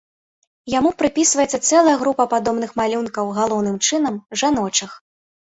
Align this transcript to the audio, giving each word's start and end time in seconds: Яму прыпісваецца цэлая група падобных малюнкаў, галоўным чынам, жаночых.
Яму 0.73 0.91
прыпісваецца 1.01 1.59
цэлая 1.69 1.93
група 2.05 2.23
падобных 2.33 2.73
малюнкаў, 2.81 3.31
галоўным 3.39 3.77
чынам, 3.87 4.19
жаночых. 4.45 4.91